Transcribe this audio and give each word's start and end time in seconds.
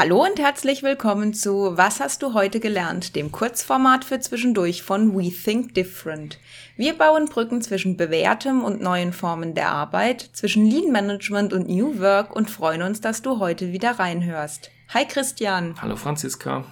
Hallo 0.00 0.24
und 0.24 0.38
herzlich 0.38 0.82
willkommen 0.82 1.34
zu 1.34 1.76
Was 1.76 2.00
hast 2.00 2.22
du 2.22 2.32
heute 2.32 2.58
gelernt, 2.58 3.16
dem 3.16 3.30
Kurzformat 3.30 4.02
für 4.02 4.18
zwischendurch 4.18 4.82
von 4.82 5.14
We 5.14 5.30
Think 5.30 5.74
Different. 5.74 6.38
Wir 6.74 6.96
bauen 6.96 7.26
Brücken 7.26 7.60
zwischen 7.60 7.98
bewährtem 7.98 8.64
und 8.64 8.80
neuen 8.80 9.12
Formen 9.12 9.54
der 9.54 9.68
Arbeit, 9.68 10.22
zwischen 10.32 10.64
Lean 10.64 10.90
Management 10.90 11.52
und 11.52 11.68
New 11.68 12.00
Work 12.00 12.34
und 12.34 12.50
freuen 12.50 12.80
uns, 12.80 13.02
dass 13.02 13.20
du 13.20 13.40
heute 13.40 13.74
wieder 13.74 13.98
reinhörst. 13.98 14.70
Hi 14.94 15.04
Christian. 15.04 15.74
Hallo 15.82 15.96
Franziska. 15.96 16.64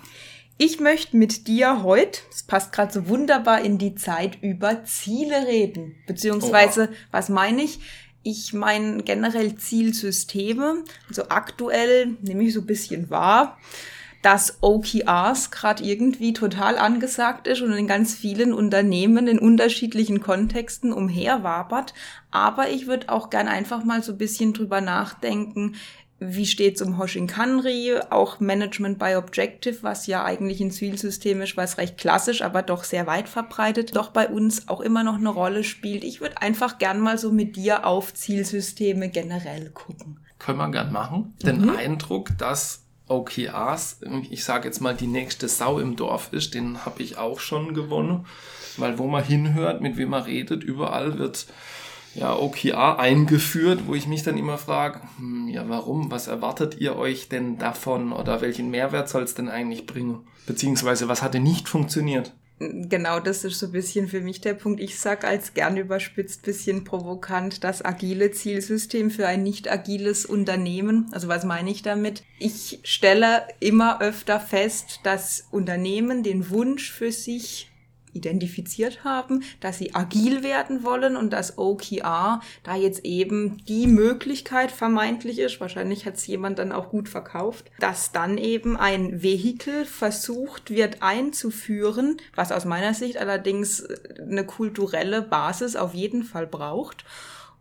Ich 0.57 0.81
möchte 0.81 1.15
mit 1.15 1.49
dir 1.49 1.83
heute, 1.83 2.21
es 2.31 2.45
passt 2.45 2.73
gerade 2.73 2.95
so 2.95 3.09
wunderbar 3.09 3.61
in 3.61 3.77
die 3.77 3.95
Zeit, 3.95 4.39
über 4.41 4.85
Ziele 4.85 5.47
reden. 5.47 5.97
Beziehungsweise, 6.07 6.89
oh. 6.91 6.97
was 7.11 7.29
meine 7.29 7.63
ich? 7.63 7.79
Ich 8.31 8.53
meine 8.53 9.03
generell 9.05 9.55
Zielsysteme. 9.55 10.85
Also 11.09 11.31
aktuell 11.31 12.19
nehme 12.21 12.45
ich 12.45 12.53
so 12.53 12.61
ein 12.61 12.67
bisschen 12.67 13.09
wahr, 13.09 13.57
dass 14.21 14.59
OKRs 14.61 15.51
gerade 15.51 15.83
irgendwie 15.83 16.35
total 16.35 16.77
angesagt 16.77 17.47
ist 17.47 17.63
und 17.63 17.73
in 17.73 17.87
ganz 17.87 18.15
vielen 18.15 18.53
Unternehmen 18.53 19.29
in 19.29 19.39
unterschiedlichen 19.39 20.21
Kontexten 20.21 20.93
umherwabert. 20.93 21.95
Aber 22.31 22.69
ich 22.69 22.87
würde 22.87 23.09
auch 23.09 23.31
gern 23.31 23.49
einfach 23.49 23.83
mal 23.83 24.03
so 24.03 24.13
ein 24.13 24.19
bisschen 24.19 24.53
drüber 24.53 24.83
nachdenken, 24.83 25.77
wie 26.21 26.47
steht's 26.47 26.83
um 26.83 26.99
Hoshinkanri, 26.99 28.01
auch 28.11 28.41
Management 28.41 28.99
by 28.99 29.15
Objective, 29.15 29.79
was 29.83 30.07
ja 30.09 30.25
eigentlich 30.25 30.61
ein 30.61 30.73
Zielsystem 30.73 31.41
ist, 31.43 31.57
was 31.57 31.79
recht 31.79 31.97
klassisch, 31.97 32.43
aber 32.43 32.63
doch 32.63 32.83
sehr 32.83 33.07
weit 33.07 33.29
verbreitet, 33.29 33.95
doch 33.95 34.11
bei 34.11 34.29
uns 34.29 34.69
auch 34.69 34.81
immer 34.81 35.05
noch 35.05 35.15
eine 35.15 35.29
Rolle 35.29 35.63
spielt. 35.63 36.03
Ich 36.03 36.21
würde 36.21 36.43
einfach 36.43 36.79
gern 36.79 37.01
mal 37.01 37.19
so 37.19 37.31
mit 37.31 37.55
dir 37.55 37.87
auf 37.87 38.15
Zielsysteme 38.15 39.11
generell 39.11 39.71
gucken. 39.71 40.19
Können 40.39 40.59
wir 40.59 40.71
gern 40.71 40.93
machen. 40.93 41.35
Mhm. 41.43 41.47
Den 41.47 41.71
Eindruck, 41.71 42.37
dass 42.37 42.83
OKRs, 43.07 44.01
ich 44.31 44.45
sage 44.45 44.67
jetzt 44.67 44.81
mal, 44.81 44.95
die 44.95 45.07
nächste 45.07 45.49
Sau 45.49 45.79
im 45.79 45.97
Dorf 45.97 46.33
ist, 46.33 46.55
den 46.55 46.85
habe 46.85 47.03
ich 47.03 47.17
auch 47.17 47.39
schon 47.39 47.75
gewonnen, 47.75 48.27
weil 48.77 48.99
wo 48.99 49.07
man 49.07 49.25
hinhört, 49.25 49.81
mit 49.81 49.97
wem 49.97 50.11
man 50.11 50.25
redet, 50.25 50.65
überall 50.65 51.19
wird 51.19 51.47
ja, 52.19 52.37
OKR 52.37 52.99
eingeführt, 52.99 53.83
wo 53.87 53.95
ich 53.95 54.07
mich 54.07 54.23
dann 54.23 54.37
immer 54.37 54.59
frage, 54.59 55.01
hm, 55.19 55.49
ja, 55.49 55.69
warum? 55.69 56.11
Was 56.11 56.27
erwartet 56.27 56.79
ihr 56.81 56.97
euch 56.97 57.29
denn 57.29 57.59
davon 57.59 58.13
oder 58.13 58.41
welchen 58.41 58.71
Mehrwert 58.71 59.09
soll 59.09 59.23
es 59.23 59.35
denn 59.35 59.49
eigentlich 59.49 59.87
bringen? 59.87 60.27
Beziehungsweise 60.47 61.09
was 61.09 61.23
hatte 61.23 61.39
nicht 61.41 61.69
funktioniert? 61.69 62.33
Genau, 62.61 63.21
das 63.21 63.45
ist 63.45 63.61
so 63.61 63.67
ein 63.67 63.73
bisschen 63.73 64.09
für 64.09 64.21
mich 64.21 64.41
der 64.41 64.55
Punkt. 64.55 64.81
Ich 64.81 64.99
sag 64.99 65.25
als 65.25 65.55
gern 65.55 65.77
überspitzt 65.77 66.43
bisschen 66.43 66.83
provokant 66.83 67.63
das 67.63 67.85
agile 67.85 68.33
Zielsystem 68.33 69.13
für 69.13 69.29
ein 69.29 69.45
nicht 69.45 69.71
agiles 69.71 70.27
Unternehmen. 70.27 71.07
Also 71.13 71.29
was 71.29 71.45
meine 71.45 71.71
ich 71.71 71.83
damit? 71.83 72.25
Ich 72.41 72.81
stelle 72.83 73.43
immer 73.61 74.01
öfter 74.01 74.41
fest, 74.41 75.01
dass 75.05 75.47
Unternehmen 75.53 76.25
den 76.25 76.51
Wunsch 76.51 76.91
für 76.91 77.13
sich 77.13 77.71
identifiziert 78.13 79.05
haben, 79.05 79.43
dass 79.61 79.79
sie 79.79 79.95
agil 79.95 80.43
werden 80.43 80.85
wollen 80.85 81.17
und 81.17 81.33
dass 81.33 81.59
OKR 81.59 82.41
da 82.63 82.77
jetzt 82.77 83.05
eben 83.05 83.65
die 83.67 83.87
Möglichkeit 83.87 84.71
vermeintlich 84.71 85.39
ist, 85.39 85.61
wahrscheinlich 85.61 86.07
hat 86.07 86.15
es 86.15 86.27
jemand 86.27 86.59
dann 86.59 86.73
auch 86.73 86.91
gut 86.91 87.09
verkauft, 87.09 87.71
dass 87.81 88.13
dann 88.13 88.39
eben 88.39 88.77
ein 88.77 89.23
Vehikel 89.23 89.85
versucht 89.85 90.71
wird 90.71 91.03
einzuführen, 91.03 92.17
was 92.35 92.53
aus 92.53 92.65
meiner 92.65 92.95
Sicht 92.95 93.19
allerdings 93.19 93.87
eine 94.19 94.45
kulturelle 94.45 95.23
Basis 95.23 95.77
auf 95.77 95.95
jeden 95.95 96.23
Fall 96.23 96.47
braucht 96.47 97.05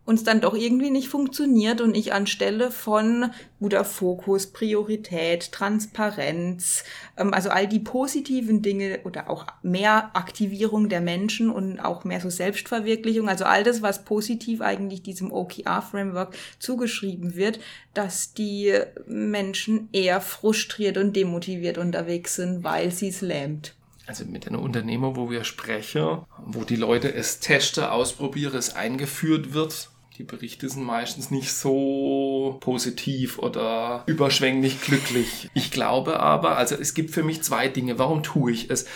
uns 0.08 0.24
dann 0.24 0.40
doch 0.40 0.56
irgendwie 0.56 0.90
nicht 0.90 1.10
funktioniert 1.10 1.82
und 1.82 1.94
ich 1.94 2.14
anstelle 2.14 2.72
von 2.72 3.30
guter 3.60 3.84
Fokus, 3.84 4.48
Priorität, 4.48 5.52
Transparenz, 5.52 6.86
ähm, 7.18 7.34
also 7.34 7.50
all 7.50 7.68
die 7.68 7.82
positiven 7.82 8.62
Dinge 8.62 9.02
oder 9.04 9.30
auch 9.30 9.46
mehr 9.64 10.16
Aktivierung 10.16 10.88
der 10.88 11.02
Menschen 11.02 11.50
und 11.50 11.82
auch 11.82 12.06
mehr 12.06 12.22
so 12.22 12.30
Selbstverwirklichung, 12.30 13.28
also 13.28 13.44
all 13.44 13.66
das, 13.66 13.82
was 13.82 14.06
positiv 14.06 14.62
eigentlich 14.62 15.02
diesem 15.02 15.30
OKR-Framework 15.30 16.34
zugeschrieben 16.58 17.36
wird, 17.36 17.60
dass 17.94 18.34
die 18.34 18.74
Menschen 19.08 19.90
eher 19.92 20.22
frustriert 20.22 20.98
und 20.98 21.18
demotiviert 21.18 21.78
unterwegs 21.78 22.36
sind, 22.36 22.64
weil 22.64 22.92
sie 22.92 23.10
es 23.10 23.20
lähmt. 23.20 23.76
Also 24.06 24.24
mit 24.24 24.48
einer 24.48 24.62
Unternehmer, 24.62 25.18
wo 25.18 25.30
wir 25.30 25.44
sprechen, 25.44 26.20
wo 26.46 26.64
die 26.64 26.78
Leute 26.78 27.14
es 27.14 27.42
testen, 27.42 27.84
ausprobieren, 27.84 28.56
es 28.56 28.74
eingeführt 28.74 29.54
wird, 29.54 29.90
die 30.18 30.24
Berichte 30.24 30.68
sind 30.68 30.84
meistens 30.84 31.30
nicht 31.30 31.54
so 31.54 32.58
positiv 32.60 33.38
oder 33.38 34.04
überschwänglich 34.08 34.82
glücklich. 34.82 35.48
Ich 35.54 35.70
glaube 35.70 36.20
aber, 36.20 36.58
also 36.58 36.76
es 36.76 36.96
gibt 36.96 37.12
für 37.12 37.22
mich 37.22 37.44
zwei 37.44 37.68
Dinge. 37.68 38.00
Warum 38.00 38.24
tue 38.24 38.52
ich 38.52 38.72
es? 38.72 38.88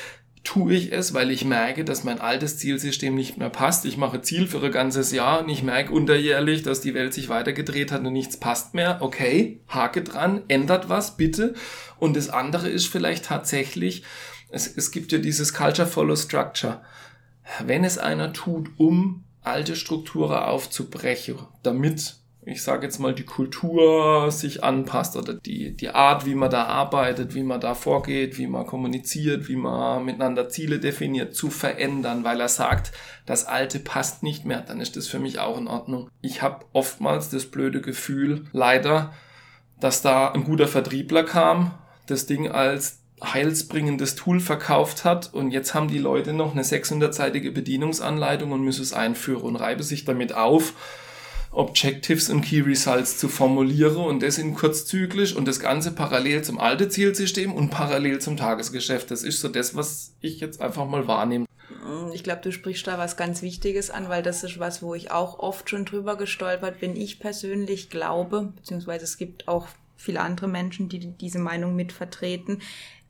Tue 0.43 0.73
ich 0.73 0.91
es, 0.91 1.13
weil 1.13 1.29
ich 1.29 1.45
merke, 1.45 1.85
dass 1.85 2.03
mein 2.03 2.19
altes 2.19 2.57
Zielsystem 2.57 3.13
nicht 3.13 3.37
mehr 3.37 3.51
passt. 3.51 3.85
Ich 3.85 3.97
mache 3.97 4.23
Ziel 4.23 4.47
für 4.47 4.65
ein 4.65 4.71
ganzes 4.71 5.11
Jahr 5.11 5.43
und 5.43 5.49
ich 5.49 5.61
merke 5.61 5.93
unterjährlich, 5.93 6.63
dass 6.63 6.81
die 6.81 6.95
Welt 6.95 7.13
sich 7.13 7.29
weitergedreht 7.29 7.91
hat 7.91 8.03
und 8.03 8.13
nichts 8.13 8.37
passt 8.37 8.73
mehr. 8.73 8.97
Okay, 9.01 9.59
Hake 9.67 10.01
dran, 10.01 10.41
ändert 10.47 10.89
was, 10.89 11.17
bitte. 11.17 11.53
Und 11.99 12.17
das 12.17 12.29
andere 12.29 12.67
ist 12.67 12.87
vielleicht 12.87 13.25
tatsächlich, 13.25 14.01
es, 14.49 14.65
es 14.75 14.89
gibt 14.89 15.11
ja 15.11 15.19
dieses 15.19 15.53
Culture 15.53 15.87
Follow 15.87 16.15
Structure. 16.15 16.81
Wenn 17.63 17.83
es 17.83 17.99
einer 17.99 18.33
tut, 18.33 18.71
um 18.77 19.23
alte 19.41 19.75
Strukturen 19.75 20.37
aufzubrechen, 20.37 21.37
damit, 21.63 22.15
ich 22.45 22.61
sage 22.63 22.85
jetzt 22.85 22.99
mal, 22.99 23.13
die 23.13 23.25
Kultur 23.25 24.31
sich 24.31 24.63
anpasst 24.63 25.15
oder 25.15 25.33
die, 25.33 25.75
die 25.75 25.89
Art, 25.89 26.25
wie 26.25 26.35
man 26.35 26.51
da 26.51 26.65
arbeitet, 26.65 27.35
wie 27.35 27.43
man 27.43 27.61
da 27.61 27.73
vorgeht, 27.73 28.37
wie 28.37 28.47
man 28.47 28.65
kommuniziert, 28.65 29.47
wie 29.47 29.55
man 29.55 30.05
miteinander 30.05 30.49
Ziele 30.49 30.79
definiert, 30.79 31.35
zu 31.35 31.49
verändern, 31.49 32.23
weil 32.23 32.39
er 32.39 32.49
sagt, 32.49 32.91
das 33.25 33.45
Alte 33.45 33.79
passt 33.79 34.23
nicht 34.23 34.45
mehr, 34.45 34.61
dann 34.61 34.81
ist 34.81 34.95
das 34.95 35.07
für 35.07 35.19
mich 35.19 35.39
auch 35.39 35.57
in 35.57 35.67
Ordnung. 35.67 36.09
Ich 36.21 36.41
habe 36.41 36.65
oftmals 36.73 37.29
das 37.29 37.45
blöde 37.45 37.81
Gefühl, 37.81 38.45
leider, 38.51 39.13
dass 39.79 40.01
da 40.01 40.31
ein 40.31 40.43
guter 40.43 40.67
Vertriebler 40.67 41.23
kam, 41.23 41.73
das 42.07 42.27
Ding 42.27 42.49
als 42.49 43.00
heilsbringendes 43.23 44.15
Tool 44.15 44.39
verkauft 44.39 45.05
hat 45.05 45.33
und 45.33 45.51
jetzt 45.51 45.73
haben 45.73 45.87
die 45.87 45.99
Leute 45.99 46.33
noch 46.33 46.53
eine 46.53 46.63
600-seitige 46.63 47.51
Bedienungsanleitung 47.51 48.51
und 48.51 48.63
müssen 48.63 48.81
es 48.81 48.93
einführen 48.93 49.43
und 49.43 49.55
reibe 49.55 49.83
sich 49.83 50.05
damit 50.05 50.33
auf, 50.33 50.73
Objectives 51.51 52.29
und 52.29 52.41
Key 52.41 52.61
Results 52.61 53.17
zu 53.17 53.27
formulieren 53.27 53.97
und 53.97 54.23
das 54.23 54.37
in 54.37 54.55
kurzzyklisch 54.55 55.35
und 55.35 55.47
das 55.47 55.59
Ganze 55.59 55.91
parallel 55.91 56.43
zum 56.43 56.59
alten 56.59 56.89
Zielsystem 56.89 57.51
und 57.51 57.69
parallel 57.69 58.19
zum 58.19 58.37
Tagesgeschäft. 58.37 59.11
Das 59.11 59.23
ist 59.23 59.41
so 59.41 59.49
das, 59.49 59.75
was 59.75 60.13
ich 60.21 60.39
jetzt 60.39 60.61
einfach 60.61 60.87
mal 60.87 61.07
wahrnehme. 61.07 61.45
Ich 62.13 62.23
glaube, 62.23 62.41
du 62.41 62.51
sprichst 62.51 62.87
da 62.87 62.97
was 62.97 63.17
ganz 63.17 63.41
Wichtiges 63.41 63.89
an, 63.89 64.07
weil 64.07 64.23
das 64.23 64.43
ist 64.43 64.59
was, 64.59 64.81
wo 64.81 64.95
ich 64.95 65.11
auch 65.11 65.39
oft 65.39 65.69
schon 65.69 65.83
drüber 65.83 66.15
gestolpert 66.15 66.79
bin. 66.79 66.95
Ich 66.95 67.19
persönlich 67.19 67.89
glaube, 67.89 68.53
beziehungsweise 68.55 69.03
es 69.03 69.17
gibt 69.17 69.47
auch 69.47 69.67
viele 69.97 70.21
andere 70.21 70.47
Menschen, 70.47 70.89
die 70.89 70.99
diese 70.99 71.39
Meinung 71.39 71.75
mitvertreten 71.75 72.61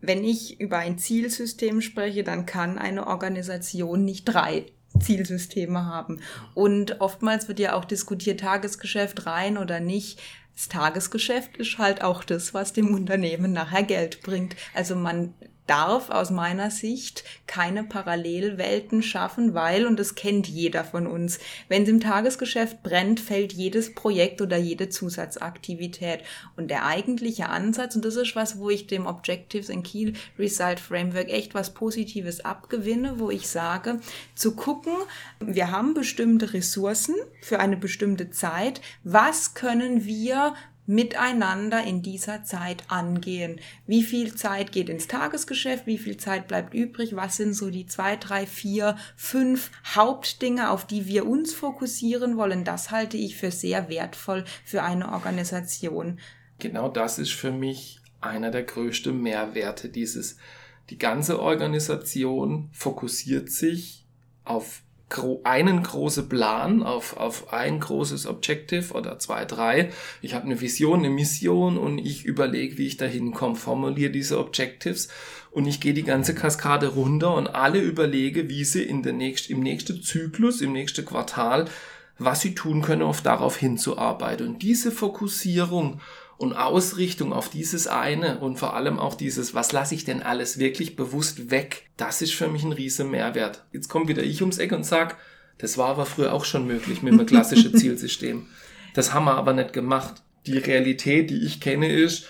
wenn 0.01 0.23
ich 0.23 0.59
über 0.59 0.77
ein 0.77 0.97
Zielsystem 0.97 1.81
spreche, 1.81 2.23
dann 2.23 2.45
kann 2.45 2.77
eine 2.77 3.07
Organisation 3.07 4.03
nicht 4.03 4.25
drei 4.25 4.65
Zielsysteme 4.99 5.85
haben. 5.85 6.19
Und 6.53 6.99
oftmals 6.99 7.47
wird 7.47 7.59
ja 7.59 7.75
auch 7.75 7.85
diskutiert, 7.85 8.41
Tagesgeschäft 8.41 9.25
rein 9.25 9.57
oder 9.57 9.79
nicht. 9.79 10.19
Das 10.55 10.67
Tagesgeschäft 10.67 11.57
ist 11.57 11.77
halt 11.77 12.03
auch 12.03 12.23
das, 12.23 12.53
was 12.53 12.73
dem 12.73 12.93
Unternehmen 12.93 13.53
nachher 13.53 13.83
Geld 13.83 14.21
bringt. 14.21 14.55
Also 14.73 14.95
man 14.95 15.33
darf 15.67 16.09
aus 16.09 16.31
meiner 16.31 16.71
Sicht 16.71 17.23
keine 17.47 17.83
Parallelwelten 17.83 19.03
schaffen, 19.03 19.53
weil, 19.53 19.85
und 19.85 19.99
das 19.99 20.15
kennt 20.15 20.47
jeder 20.47 20.83
von 20.83 21.07
uns, 21.07 21.39
wenn 21.69 21.83
es 21.83 21.89
im 21.89 21.99
Tagesgeschäft 21.99 22.83
brennt, 22.83 23.19
fällt 23.19 23.53
jedes 23.53 23.93
Projekt 23.93 24.41
oder 24.41 24.57
jede 24.57 24.89
Zusatzaktivität. 24.89 26.21
Und 26.57 26.69
der 26.69 26.85
eigentliche 26.85 27.49
Ansatz, 27.49 27.95
und 27.95 28.05
das 28.05 28.15
ist 28.15 28.35
was, 28.35 28.57
wo 28.57 28.69
ich 28.69 28.87
dem 28.87 29.05
Objectives 29.05 29.69
and 29.69 29.85
Key 29.85 30.13
Result 30.37 30.79
Framework 30.79 31.29
echt 31.29 31.53
was 31.53 31.73
Positives 31.73 32.43
abgewinne, 32.43 33.19
wo 33.19 33.29
ich 33.29 33.47
sage, 33.47 33.99
zu 34.35 34.55
gucken, 34.55 34.93
wir 35.39 35.71
haben 35.71 35.93
bestimmte 35.93 36.53
Ressourcen 36.53 37.15
für 37.41 37.59
eine 37.59 37.77
bestimmte 37.77 38.29
Zeit, 38.29 38.81
was 39.03 39.53
können 39.53 40.05
wir 40.05 40.53
miteinander 40.85 41.83
in 41.83 42.01
dieser 42.01 42.43
Zeit 42.43 42.83
angehen. 42.87 43.59
Wie 43.87 44.03
viel 44.03 44.35
Zeit 44.35 44.71
geht 44.71 44.89
ins 44.89 45.07
Tagesgeschäft? 45.07 45.87
Wie 45.87 45.97
viel 45.97 46.17
Zeit 46.17 46.47
bleibt 46.47 46.73
übrig? 46.73 47.15
Was 47.15 47.37
sind 47.37 47.53
so 47.53 47.69
die 47.69 47.85
zwei, 47.85 48.15
drei, 48.15 48.45
vier, 48.45 48.97
fünf 49.15 49.71
Hauptdinge, 49.95 50.69
auf 50.69 50.85
die 50.85 51.07
wir 51.07 51.27
uns 51.27 51.53
fokussieren 51.53 52.37
wollen? 52.37 52.63
Das 52.63 52.91
halte 52.91 53.17
ich 53.17 53.37
für 53.37 53.51
sehr 53.51 53.89
wertvoll 53.89 54.43
für 54.65 54.83
eine 54.83 55.11
Organisation. 55.11 56.19
Genau 56.59 56.89
das 56.89 57.19
ist 57.19 57.33
für 57.33 57.51
mich 57.51 57.99
einer 58.19 58.51
der 58.51 58.63
größten 58.63 59.19
Mehrwerte 59.19 59.89
dieses. 59.89 60.37
Die 60.89 60.97
ganze 60.97 61.39
Organisation 61.39 62.69
fokussiert 62.71 63.49
sich 63.49 64.05
auf 64.43 64.83
gro 65.11 65.41
einen 65.43 65.83
großen 65.83 66.27
Plan 66.27 66.81
auf, 66.81 67.15
auf 67.17 67.53
ein 67.53 67.79
großes 67.79 68.25
Objective 68.25 68.93
oder 68.93 69.19
zwei, 69.19 69.45
drei. 69.45 69.91
Ich 70.23 70.33
habe 70.33 70.45
eine 70.45 70.59
Vision, 70.59 70.99
eine 70.99 71.09
Mission 71.09 71.77
und 71.77 71.99
ich 71.99 72.25
überlege, 72.25 72.79
wie 72.79 72.87
ich 72.87 72.97
da 72.97 73.05
hinkomme, 73.05 73.55
formuliere 73.55 74.11
diese 74.11 74.39
Objectives 74.39 75.09
und 75.51 75.67
ich 75.67 75.81
gehe 75.81 75.93
die 75.93 76.03
ganze 76.03 76.33
Kaskade 76.33 76.87
runter 76.87 77.35
und 77.35 77.47
alle 77.47 77.79
überlege, 77.79 78.49
wie 78.49 78.63
sie 78.63 78.83
in 78.83 79.03
der 79.03 79.13
nächst, 79.13 79.49
im 79.49 79.59
nächsten 79.59 80.01
Zyklus, 80.01 80.61
im 80.61 80.71
nächsten 80.71 81.05
Quartal, 81.05 81.65
was 82.17 82.41
sie 82.41 82.55
tun 82.55 82.81
können, 82.81 83.01
auf 83.01 83.21
darauf 83.21 83.57
hinzuarbeiten. 83.57 84.47
Und 84.47 84.63
diese 84.63 84.91
Fokussierung 84.91 85.99
und 86.41 86.53
Ausrichtung 86.53 87.33
auf 87.33 87.49
dieses 87.49 87.85
eine 87.85 88.39
und 88.39 88.57
vor 88.57 88.73
allem 88.73 88.97
auch 88.97 89.13
dieses, 89.13 89.53
was 89.53 89.73
lasse 89.73 89.93
ich 89.93 90.05
denn 90.05 90.23
alles 90.23 90.57
wirklich 90.57 90.95
bewusst 90.95 91.51
weg, 91.51 91.83
das 91.97 92.23
ist 92.23 92.33
für 92.33 92.47
mich 92.47 92.63
ein 92.63 92.71
riesen 92.71 93.11
Mehrwert. 93.11 93.63
Jetzt 93.71 93.89
kommt 93.89 94.07
wieder 94.07 94.23
ich 94.23 94.41
ums 94.41 94.57
Eck 94.57 94.71
und 94.71 94.83
sag, 94.83 95.17
das 95.59 95.77
war 95.77 95.89
aber 95.89 96.07
früher 96.07 96.33
auch 96.33 96.43
schon 96.43 96.65
möglich 96.65 97.03
mit 97.03 97.13
einem 97.13 97.27
klassischen 97.27 97.75
Zielsystem. 97.77 98.47
Das 98.95 99.13
haben 99.13 99.25
wir 99.25 99.35
aber 99.35 99.53
nicht 99.53 99.71
gemacht. 99.71 100.23
Die 100.47 100.57
Realität, 100.57 101.29
die 101.29 101.45
ich 101.45 101.61
kenne, 101.61 101.93
ist, 101.93 102.25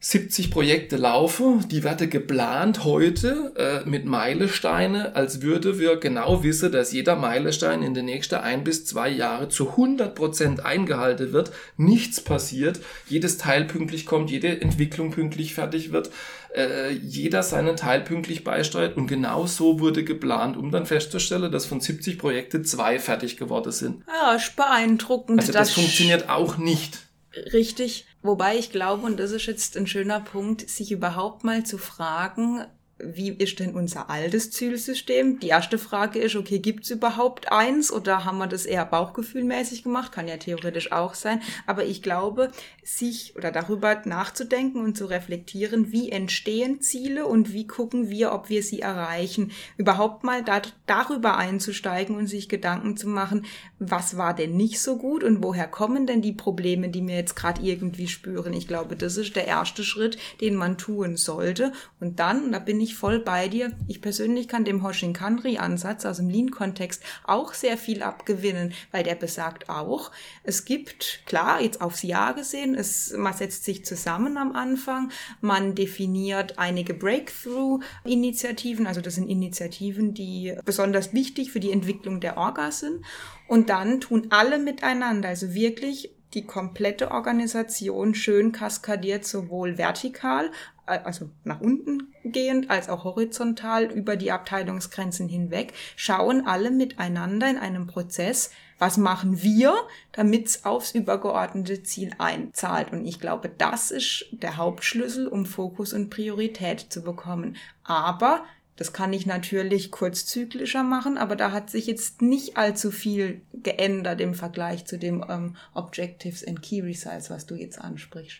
70 0.00 0.52
Projekte 0.52 0.96
laufen, 0.96 1.68
die 1.68 1.82
werden 1.82 2.08
geplant 2.08 2.84
heute 2.84 3.52
äh, 3.56 3.88
mit 3.88 4.04
Meilensteine, 4.04 5.16
als 5.16 5.42
würde 5.42 5.80
wir 5.80 5.96
genau 5.96 6.44
wissen, 6.44 6.70
dass 6.70 6.92
jeder 6.92 7.16
Meilenstein 7.16 7.82
in 7.82 7.94
den 7.94 8.04
nächsten 8.04 8.36
ein 8.36 8.62
bis 8.62 8.86
zwei 8.86 9.08
Jahre 9.08 9.48
zu 9.48 9.70
100 9.70 10.14
Prozent 10.14 10.64
eingehalten 10.64 11.32
wird, 11.32 11.50
nichts 11.76 12.20
passiert, 12.20 12.78
jedes 13.08 13.38
Teil 13.38 13.64
pünktlich 13.64 14.06
kommt, 14.06 14.30
jede 14.30 14.60
Entwicklung 14.60 15.10
pünktlich 15.10 15.54
fertig 15.54 15.90
wird, 15.90 16.10
äh, 16.54 16.92
jeder 16.92 17.42
seinen 17.42 17.74
Teil 17.74 18.02
pünktlich 18.02 18.44
beisteuert 18.44 18.96
und 18.96 19.08
genau 19.08 19.46
so 19.46 19.80
wurde 19.80 20.04
geplant, 20.04 20.56
um 20.56 20.70
dann 20.70 20.86
festzustellen, 20.86 21.50
dass 21.50 21.66
von 21.66 21.80
70 21.80 22.18
Projekten 22.18 22.64
zwei 22.64 23.00
fertig 23.00 23.36
geworden 23.36 23.72
sind. 23.72 24.04
Ja, 24.06 24.34
ist 24.34 24.54
beeindruckend. 24.54 25.40
Also 25.40 25.52
das, 25.52 25.70
das 25.70 25.74
funktioniert 25.74 26.28
auch 26.28 26.56
nicht. 26.56 27.07
Richtig. 27.52 28.06
Wobei 28.22 28.56
ich 28.56 28.70
glaube, 28.70 29.06
und 29.06 29.18
das 29.18 29.30
ist 29.30 29.46
jetzt 29.46 29.76
ein 29.76 29.86
schöner 29.86 30.20
Punkt, 30.20 30.68
sich 30.68 30.90
überhaupt 30.92 31.44
mal 31.44 31.64
zu 31.64 31.78
fragen, 31.78 32.64
wie 32.98 33.30
ist 33.30 33.60
denn 33.60 33.74
unser 33.74 34.10
altes 34.10 34.50
Zielsystem? 34.50 35.38
Die 35.38 35.48
erste 35.48 35.78
Frage 35.78 36.18
ist, 36.18 36.34
okay, 36.34 36.58
gibt's 36.58 36.90
überhaupt 36.90 37.52
eins 37.52 37.92
oder 37.92 38.24
haben 38.24 38.38
wir 38.38 38.48
das 38.48 38.66
eher 38.66 38.84
bauchgefühlmäßig 38.84 39.84
gemacht? 39.84 40.10
Kann 40.10 40.26
ja 40.26 40.36
theoretisch 40.36 40.90
auch 40.90 41.14
sein. 41.14 41.40
Aber 41.66 41.84
ich 41.84 42.02
glaube, 42.02 42.50
sich 42.82 43.36
oder 43.36 43.52
darüber 43.52 44.02
nachzudenken 44.04 44.82
und 44.82 44.96
zu 44.96 45.06
reflektieren, 45.06 45.92
wie 45.92 46.10
entstehen 46.10 46.80
Ziele 46.80 47.26
und 47.26 47.52
wie 47.52 47.66
gucken 47.66 48.10
wir, 48.10 48.32
ob 48.32 48.48
wir 48.48 48.62
sie 48.62 48.80
erreichen. 48.80 49.52
Überhaupt 49.76 50.24
mal 50.24 50.42
da, 50.42 50.62
darüber 50.86 51.36
einzusteigen 51.36 52.16
und 52.16 52.26
sich 52.26 52.48
Gedanken 52.48 52.96
zu 52.96 53.08
machen, 53.08 53.46
was 53.78 54.16
war 54.16 54.34
denn 54.34 54.56
nicht 54.56 54.80
so 54.80 54.96
gut 54.96 55.22
und 55.22 55.42
woher 55.42 55.68
kommen 55.68 56.06
denn 56.06 56.22
die 56.22 56.32
Probleme, 56.32 56.88
die 56.88 57.06
wir 57.06 57.14
jetzt 57.14 57.36
gerade 57.36 57.62
irgendwie 57.62 58.08
spüren. 58.08 58.52
Ich 58.54 58.66
glaube, 58.66 58.96
das 58.96 59.16
ist 59.16 59.36
der 59.36 59.46
erste 59.46 59.84
Schritt, 59.84 60.18
den 60.40 60.56
man 60.56 60.78
tun 60.78 61.16
sollte. 61.16 61.72
Und 62.00 62.18
dann, 62.18 62.50
da 62.50 62.58
bin 62.58 62.80
ich 62.80 62.87
ich 62.88 62.96
voll 62.96 63.20
bei 63.20 63.48
dir. 63.48 63.72
Ich 63.86 64.00
persönlich 64.00 64.48
kann 64.48 64.64
dem 64.64 64.82
Hoshinkanri-Ansatz 64.82 66.06
aus 66.06 66.16
dem 66.16 66.28
Lean-Kontext 66.28 67.02
auch 67.24 67.54
sehr 67.54 67.76
viel 67.76 68.02
abgewinnen, 68.02 68.72
weil 68.90 69.04
der 69.04 69.14
besagt 69.14 69.68
auch, 69.68 70.10
es 70.42 70.64
gibt, 70.64 71.20
klar, 71.26 71.60
jetzt 71.60 71.80
aufs 71.80 72.02
Jahr 72.02 72.34
gesehen, 72.34 72.74
es, 72.74 73.12
man 73.16 73.34
setzt 73.34 73.64
sich 73.64 73.84
zusammen 73.84 74.36
am 74.36 74.52
Anfang, 74.52 75.10
man 75.40 75.74
definiert 75.74 76.58
einige 76.58 76.94
Breakthrough-Initiativen, 76.94 78.86
also 78.86 79.00
das 79.00 79.16
sind 79.16 79.28
Initiativen, 79.28 80.14
die 80.14 80.54
besonders 80.64 81.12
wichtig 81.12 81.52
für 81.52 81.60
die 81.60 81.72
Entwicklung 81.72 82.20
der 82.20 82.36
Orga 82.36 82.70
sind. 82.70 83.04
Und 83.46 83.68
dann 83.70 84.00
tun 84.00 84.28
alle 84.30 84.58
miteinander, 84.58 85.28
also 85.28 85.54
wirklich 85.54 86.14
die 86.34 86.44
komplette 86.44 87.10
Organisation 87.10 88.14
schön 88.14 88.52
kaskadiert, 88.52 89.24
sowohl 89.24 89.78
vertikal, 89.78 90.50
also 90.88 91.30
nach 91.44 91.60
unten 91.60 92.14
gehend, 92.24 92.70
als 92.70 92.88
auch 92.88 93.04
horizontal 93.04 93.84
über 93.84 94.16
die 94.16 94.32
Abteilungsgrenzen 94.32 95.28
hinweg, 95.28 95.72
schauen 95.96 96.46
alle 96.46 96.70
miteinander 96.70 97.48
in 97.48 97.58
einem 97.58 97.86
Prozess, 97.86 98.50
was 98.78 98.96
machen 98.96 99.42
wir, 99.42 99.74
damit 100.12 100.46
es 100.46 100.64
aufs 100.64 100.92
übergeordnete 100.92 101.82
Ziel 101.82 102.12
einzahlt. 102.18 102.92
Und 102.92 103.06
ich 103.06 103.20
glaube, 103.20 103.48
das 103.48 103.90
ist 103.90 104.26
der 104.30 104.56
Hauptschlüssel, 104.56 105.26
um 105.26 105.46
Fokus 105.46 105.92
und 105.92 106.10
Priorität 106.10 106.86
zu 106.88 107.02
bekommen. 107.02 107.56
Aber 107.82 108.44
das 108.78 108.92
kann 108.92 109.12
ich 109.12 109.26
natürlich 109.26 109.90
kurzzyklischer 109.90 110.84
machen, 110.84 111.18
aber 111.18 111.34
da 111.34 111.50
hat 111.50 111.68
sich 111.68 111.88
jetzt 111.88 112.22
nicht 112.22 112.56
allzu 112.56 112.92
viel 112.92 113.42
geändert 113.52 114.20
im 114.20 114.34
Vergleich 114.34 114.84
zu 114.84 114.98
dem 114.98 115.24
ähm, 115.28 115.56
Objectives 115.74 116.46
and 116.46 116.62
Key 116.62 116.80
Results, 116.80 117.28
was 117.28 117.46
du 117.46 117.56
jetzt 117.56 117.80
ansprichst. 117.80 118.38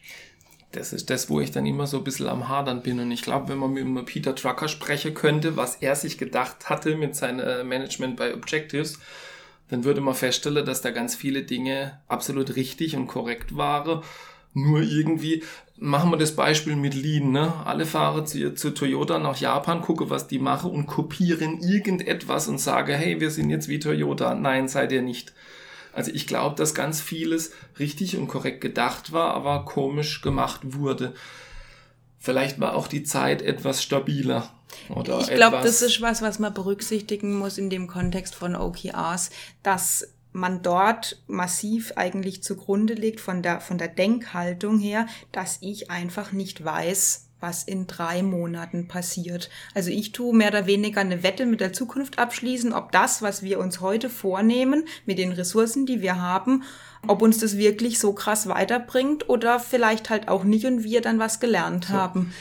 Das 0.72 0.92
ist 0.92 1.08
das, 1.08 1.30
wo 1.30 1.40
ich 1.40 1.50
dann 1.50 1.64
immer 1.64 1.86
so 1.86 1.98
ein 1.98 2.04
bisschen 2.04 2.28
am 2.28 2.48
Hadern 2.48 2.82
bin. 2.82 3.00
Und 3.00 3.10
ich 3.10 3.22
glaube, 3.22 3.48
wenn 3.48 3.58
man 3.58 3.72
mit 3.72 4.06
Peter 4.06 4.34
Drucker 4.34 4.68
sprechen 4.68 5.14
könnte, 5.14 5.56
was 5.56 5.76
er 5.76 5.96
sich 5.96 6.18
gedacht 6.18 6.68
hatte 6.68 6.96
mit 6.96 7.16
seinem 7.16 7.40
äh, 7.40 7.64
Management 7.64 8.16
bei 8.16 8.34
Objectives, 8.34 8.98
dann 9.70 9.84
würde 9.84 10.00
man 10.00 10.14
feststellen, 10.14 10.66
dass 10.66 10.82
da 10.82 10.90
ganz 10.90 11.14
viele 11.14 11.42
Dinge 11.42 11.98
absolut 12.06 12.56
richtig 12.56 12.96
und 12.96 13.06
korrekt 13.06 13.56
waren. 13.56 14.02
Nur 14.54 14.80
irgendwie 14.80 15.42
machen 15.78 16.10
wir 16.10 16.16
das 16.16 16.34
Beispiel 16.34 16.76
mit 16.76 16.94
Lean. 16.94 17.30
Ne? 17.30 17.52
Alle 17.64 17.86
fahren 17.86 18.26
zu, 18.26 18.54
zu 18.54 18.70
Toyota 18.70 19.18
nach 19.18 19.36
Japan, 19.36 19.82
gucken, 19.82 20.10
was 20.10 20.26
die 20.26 20.38
machen 20.38 20.70
und 20.70 20.86
kopieren 20.86 21.60
irgendetwas 21.60 22.48
und 22.48 22.58
sagen, 22.58 22.94
hey, 22.94 23.20
wir 23.20 23.30
sind 23.30 23.50
jetzt 23.50 23.68
wie 23.68 23.78
Toyota. 23.78 24.34
Nein, 24.34 24.68
seid 24.68 24.92
ihr 24.92 25.02
nicht. 25.02 25.32
Also 25.98 26.12
ich 26.12 26.28
glaube, 26.28 26.54
dass 26.54 26.76
ganz 26.76 27.00
vieles 27.00 27.50
richtig 27.80 28.16
und 28.16 28.28
korrekt 28.28 28.60
gedacht 28.60 29.10
war, 29.10 29.34
aber 29.34 29.64
komisch 29.64 30.22
gemacht 30.22 30.60
wurde. 30.62 31.12
Vielleicht 32.20 32.60
war 32.60 32.76
auch 32.76 32.86
die 32.86 33.02
Zeit 33.02 33.42
etwas 33.42 33.82
stabiler. 33.82 34.48
Oder 34.88 35.18
ich 35.22 35.34
glaube, 35.34 35.56
das 35.60 35.82
ist 35.82 36.00
was, 36.00 36.22
was 36.22 36.38
man 36.38 36.54
berücksichtigen 36.54 37.36
muss 37.36 37.58
in 37.58 37.68
dem 37.68 37.88
Kontext 37.88 38.36
von 38.36 38.54
OKRs, 38.54 39.30
dass 39.64 40.14
man 40.30 40.62
dort 40.62 41.20
massiv 41.26 41.92
eigentlich 41.96 42.44
zugrunde 42.44 42.94
legt 42.94 43.18
von 43.18 43.42
der, 43.42 43.60
von 43.60 43.76
der 43.76 43.88
Denkhaltung 43.88 44.78
her, 44.78 45.08
dass 45.32 45.58
ich 45.62 45.90
einfach 45.90 46.30
nicht 46.30 46.64
weiß, 46.64 47.27
was 47.40 47.62
in 47.62 47.86
drei 47.86 48.22
Monaten 48.22 48.88
passiert. 48.88 49.50
Also 49.74 49.90
ich 49.90 50.12
tue 50.12 50.34
mehr 50.34 50.48
oder 50.48 50.66
weniger 50.66 51.00
eine 51.00 51.22
Wette 51.22 51.46
mit 51.46 51.60
der 51.60 51.72
Zukunft 51.72 52.18
abschließen, 52.18 52.72
ob 52.72 52.92
das, 52.92 53.22
was 53.22 53.42
wir 53.42 53.58
uns 53.58 53.80
heute 53.80 54.10
vornehmen, 54.10 54.84
mit 55.06 55.18
den 55.18 55.32
Ressourcen, 55.32 55.86
die 55.86 56.02
wir 56.02 56.20
haben, 56.20 56.64
ob 57.06 57.22
uns 57.22 57.38
das 57.38 57.56
wirklich 57.56 57.98
so 57.98 58.12
krass 58.12 58.48
weiterbringt 58.48 59.28
oder 59.28 59.60
vielleicht 59.60 60.10
halt 60.10 60.28
auch 60.28 60.44
nicht 60.44 60.66
und 60.66 60.82
wir 60.84 61.00
dann 61.00 61.18
was 61.18 61.40
gelernt 61.40 61.86
so. 61.86 61.94
haben. 61.94 62.32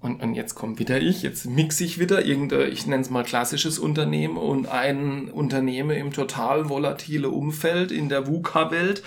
Und, 0.00 0.22
und 0.22 0.34
jetzt 0.34 0.54
kommt 0.54 0.78
wieder 0.78 0.98
ich, 0.98 1.22
jetzt 1.22 1.44
mixe 1.44 1.84
ich 1.84 1.98
wieder 1.98 2.24
irgendein, 2.24 2.72
ich 2.72 2.86
nenne 2.86 3.02
es 3.02 3.10
mal 3.10 3.22
klassisches 3.22 3.78
Unternehmen 3.78 4.38
und 4.38 4.66
ein 4.66 5.30
Unternehmen 5.30 5.90
im 5.90 6.10
total 6.10 6.70
volatile 6.70 7.28
Umfeld 7.28 7.92
in 7.92 8.08
der 8.08 8.26
VUCA-Welt 8.26 9.02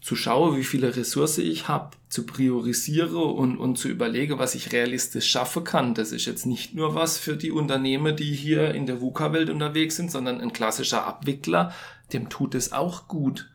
zu 0.00 0.16
schauen, 0.16 0.56
wie 0.56 0.64
viele 0.64 0.94
Ressourcen 0.94 1.44
ich 1.44 1.68
habe, 1.68 1.96
zu 2.08 2.26
priorisiere 2.26 3.18
und, 3.18 3.56
und 3.56 3.76
zu 3.76 3.88
überlege, 3.88 4.38
was 4.38 4.54
ich 4.54 4.72
realistisch 4.72 5.28
schaffen 5.28 5.64
kann. 5.64 5.94
Das 5.94 6.12
ist 6.12 6.26
jetzt 6.26 6.46
nicht 6.46 6.74
nur 6.74 6.94
was 6.94 7.18
für 7.18 7.36
die 7.36 7.50
Unternehmen, 7.50 8.16
die 8.16 8.34
hier 8.34 8.74
in 8.74 8.86
der 8.86 9.00
VUCA-Welt 9.00 9.50
unterwegs 9.50 9.96
sind, 9.96 10.10
sondern 10.10 10.40
ein 10.40 10.52
klassischer 10.52 11.06
Abwickler, 11.06 11.72
dem 12.12 12.28
tut 12.28 12.54
es 12.54 12.72
auch 12.72 13.08
gut. 13.08 13.48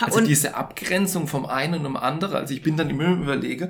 Also 0.00 0.18
und 0.18 0.26
diese 0.26 0.56
Abgrenzung 0.56 1.28
vom 1.28 1.46
einen 1.46 1.74
und 1.74 1.84
vom 1.84 1.96
anderen, 1.96 2.34
also 2.34 2.52
ich 2.52 2.62
bin 2.62 2.76
dann 2.76 2.90
immer 2.90 3.06
überlege, 3.12 3.68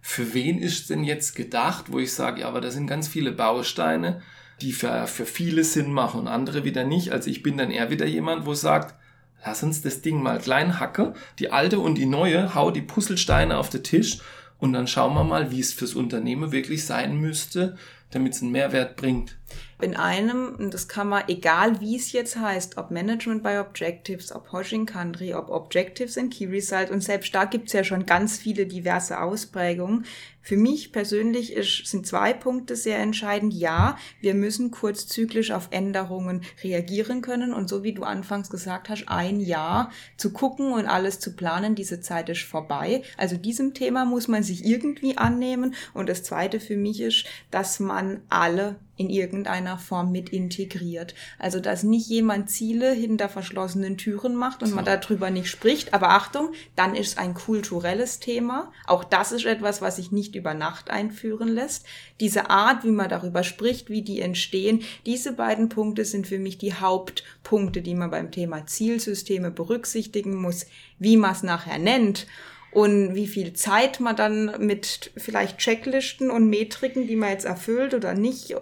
für 0.00 0.34
wen 0.34 0.58
ist 0.58 0.90
denn 0.90 1.04
jetzt 1.04 1.36
gedacht, 1.36 1.92
wo 1.92 2.00
ich 2.00 2.12
sage, 2.12 2.40
ja, 2.40 2.48
aber 2.48 2.60
da 2.60 2.72
sind 2.72 2.88
ganz 2.88 3.06
viele 3.06 3.30
Bausteine, 3.30 4.20
die 4.60 4.72
für, 4.72 5.06
für 5.06 5.26
viele 5.26 5.62
Sinn 5.62 5.92
machen 5.92 6.20
und 6.20 6.28
andere 6.28 6.64
wieder 6.64 6.82
nicht. 6.82 7.12
Also 7.12 7.30
ich 7.30 7.44
bin 7.44 7.56
dann 7.56 7.70
eher 7.70 7.90
wieder 7.90 8.06
jemand, 8.06 8.46
wo 8.46 8.54
sagt, 8.54 8.96
lass 9.44 9.62
uns 9.62 9.82
das 9.82 10.02
Ding 10.02 10.22
mal 10.22 10.38
klein 10.38 10.80
hacke, 10.80 11.14
die 11.38 11.50
alte 11.50 11.78
und 11.78 11.96
die 11.96 12.06
neue, 12.06 12.54
hau 12.54 12.70
die 12.70 12.82
Puzzlesteine 12.82 13.56
auf 13.58 13.70
den 13.70 13.84
Tisch 13.84 14.18
und 14.58 14.72
dann 14.72 14.86
schauen 14.86 15.14
wir 15.14 15.24
mal, 15.24 15.50
wie 15.50 15.60
es 15.60 15.72
fürs 15.72 15.94
Unternehmen 15.94 16.52
wirklich 16.52 16.84
sein 16.84 17.16
müsste, 17.20 17.76
damit 18.10 18.34
es 18.34 18.42
einen 18.42 18.52
Mehrwert 18.52 18.96
bringt 18.96 19.36
in 19.80 19.94
einem, 19.94 20.56
und 20.56 20.74
das 20.74 20.88
kann 20.88 21.08
man, 21.08 21.22
egal 21.28 21.80
wie 21.80 21.96
es 21.96 22.10
jetzt 22.12 22.36
heißt, 22.36 22.78
ob 22.78 22.90
Management 22.90 23.42
by 23.42 23.58
Objectives, 23.58 24.32
ob 24.32 24.52
Hoshing 24.52 24.86
Country, 24.86 25.34
ob 25.34 25.50
Objectives 25.50 26.18
and 26.18 26.34
Key 26.34 26.46
Result, 26.46 26.90
und 26.90 27.02
selbst 27.02 27.32
da 27.34 27.44
gibt's 27.44 27.72
ja 27.72 27.84
schon 27.84 28.04
ganz 28.04 28.38
viele 28.38 28.66
diverse 28.66 29.20
Ausprägungen. 29.20 30.04
Für 30.42 30.56
mich 30.56 30.92
persönlich 30.92 31.52
ist, 31.52 31.86
sind 31.86 32.06
zwei 32.06 32.32
Punkte 32.32 32.74
sehr 32.74 32.98
entscheidend. 32.98 33.52
Ja, 33.52 33.98
wir 34.20 34.34
müssen 34.34 34.70
kurzzyklisch 34.70 35.50
auf 35.50 35.68
Änderungen 35.70 36.42
reagieren 36.64 37.20
können 37.20 37.52
und 37.52 37.68
so 37.68 37.82
wie 37.82 37.92
du 37.92 38.02
anfangs 38.02 38.48
gesagt 38.48 38.88
hast, 38.88 39.04
ein 39.08 39.40
Jahr 39.40 39.92
zu 40.16 40.32
gucken 40.32 40.72
und 40.72 40.86
alles 40.86 41.20
zu 41.20 41.36
planen, 41.36 41.74
diese 41.74 42.00
Zeit 42.00 42.30
ist 42.30 42.42
vorbei. 42.42 43.02
Also 43.18 43.36
diesem 43.36 43.74
Thema 43.74 44.06
muss 44.06 44.26
man 44.26 44.42
sich 44.42 44.64
irgendwie 44.64 45.18
annehmen. 45.18 45.74
Und 45.92 46.08
das 46.08 46.22
zweite 46.22 46.60
für 46.60 46.76
mich 46.76 47.02
ist, 47.02 47.26
dass 47.50 47.78
man 47.78 48.22
alle 48.30 48.76
in 48.98 49.08
irgendeiner 49.10 49.78
Form 49.78 50.10
mit 50.10 50.28
integriert. 50.28 51.14
Also, 51.38 51.60
dass 51.60 51.84
nicht 51.84 52.08
jemand 52.08 52.50
Ziele 52.50 52.92
hinter 52.92 53.28
verschlossenen 53.28 53.96
Türen 53.96 54.34
macht 54.34 54.62
und 54.62 54.70
so. 54.70 54.74
man 54.74 54.84
darüber 54.84 55.30
nicht 55.30 55.48
spricht. 55.48 55.94
Aber 55.94 56.10
Achtung, 56.10 56.52
dann 56.74 56.96
ist 56.96 57.16
ein 57.16 57.32
kulturelles 57.32 58.18
Thema. 58.18 58.72
Auch 58.86 59.04
das 59.04 59.30
ist 59.30 59.46
etwas, 59.46 59.80
was 59.80 59.96
sich 59.96 60.10
nicht 60.10 60.34
über 60.34 60.52
Nacht 60.52 60.90
einführen 60.90 61.48
lässt. 61.48 61.86
Diese 62.20 62.50
Art, 62.50 62.84
wie 62.84 62.90
man 62.90 63.08
darüber 63.08 63.44
spricht, 63.44 63.88
wie 63.88 64.02
die 64.02 64.20
entstehen, 64.20 64.82
diese 65.06 65.32
beiden 65.32 65.68
Punkte 65.68 66.04
sind 66.04 66.26
für 66.26 66.40
mich 66.40 66.58
die 66.58 66.74
Hauptpunkte, 66.74 67.82
die 67.82 67.94
man 67.94 68.10
beim 68.10 68.32
Thema 68.32 68.66
Zielsysteme 68.66 69.52
berücksichtigen 69.52 70.34
muss, 70.34 70.66
wie 70.98 71.16
man 71.16 71.32
es 71.32 71.44
nachher 71.44 71.78
nennt 71.78 72.26
und 72.70 73.14
wie 73.14 73.26
viel 73.26 73.54
Zeit 73.54 74.00
man 74.00 74.14
dann 74.14 74.54
mit 74.58 75.10
vielleicht 75.16 75.58
Checklisten 75.58 76.30
und 76.30 76.48
Metriken, 76.48 77.06
die 77.06 77.16
man 77.16 77.30
jetzt 77.30 77.46
erfüllt 77.46 77.94
oder 77.94 78.14
nicht. 78.14 78.54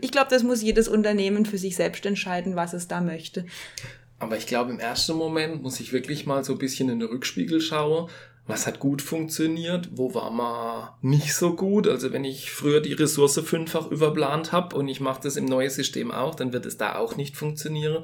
Ich 0.00 0.10
glaube, 0.10 0.30
das 0.30 0.42
muss 0.42 0.62
jedes 0.62 0.88
Unternehmen 0.88 1.46
für 1.46 1.58
sich 1.58 1.76
selbst 1.76 2.06
entscheiden, 2.06 2.56
was 2.56 2.72
es 2.72 2.88
da 2.88 3.00
möchte. 3.00 3.44
Aber 4.18 4.36
ich 4.36 4.46
glaube, 4.46 4.70
im 4.72 4.80
ersten 4.80 5.16
Moment 5.16 5.62
muss 5.62 5.80
ich 5.80 5.92
wirklich 5.92 6.26
mal 6.26 6.44
so 6.44 6.52
ein 6.52 6.58
bisschen 6.58 6.88
in 6.88 7.00
den 7.00 7.08
Rückspiegel 7.08 7.60
schauen. 7.60 8.10
Was 8.46 8.66
hat 8.66 8.80
gut 8.80 9.00
funktioniert? 9.00 9.90
Wo 9.92 10.14
war 10.14 10.30
man 10.30 10.88
nicht 11.02 11.34
so 11.34 11.54
gut? 11.54 11.86
Also 11.86 12.12
wenn 12.12 12.24
ich 12.24 12.50
früher 12.50 12.80
die 12.80 12.94
Ressource 12.94 13.40
fünffach 13.44 13.90
überplant 13.90 14.52
habe 14.52 14.74
und 14.76 14.88
ich 14.88 15.00
mache 15.00 15.22
das 15.22 15.36
im 15.36 15.44
neuen 15.44 15.70
System 15.70 16.10
auch, 16.10 16.34
dann 16.34 16.52
wird 16.52 16.66
es 16.66 16.76
da 16.76 16.96
auch 16.96 17.16
nicht 17.16 17.36
funktionieren. 17.36 18.02